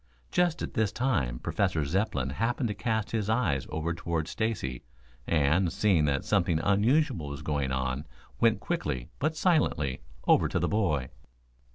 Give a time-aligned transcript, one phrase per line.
[0.31, 4.81] Just at this time Professor Zepplin happened to cast his eyes over toward Stacy
[5.27, 8.07] and, seeing that something unusual was going on,
[8.39, 11.09] went quickly but silently over to the boy.